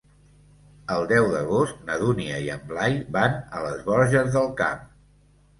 [0.93, 4.83] El deu d'agost na Dúnia i en Blai van a les Borges del Camp.